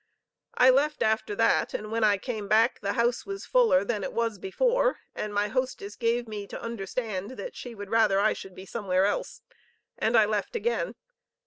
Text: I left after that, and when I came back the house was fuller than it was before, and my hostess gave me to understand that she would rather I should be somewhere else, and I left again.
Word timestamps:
I 0.55 0.71
left 0.71 1.03
after 1.03 1.35
that, 1.35 1.75
and 1.75 1.91
when 1.91 2.03
I 2.03 2.17
came 2.17 2.47
back 2.47 2.79
the 2.81 2.93
house 2.93 3.23
was 3.23 3.45
fuller 3.45 3.83
than 3.85 4.03
it 4.03 4.13
was 4.13 4.39
before, 4.39 4.97
and 5.13 5.31
my 5.31 5.47
hostess 5.47 5.95
gave 5.95 6.27
me 6.27 6.47
to 6.47 6.59
understand 6.59 7.37
that 7.37 7.55
she 7.55 7.75
would 7.75 7.91
rather 7.91 8.19
I 8.19 8.33
should 8.33 8.55
be 8.55 8.65
somewhere 8.65 9.05
else, 9.05 9.43
and 9.99 10.17
I 10.17 10.25
left 10.25 10.55
again. 10.55 10.95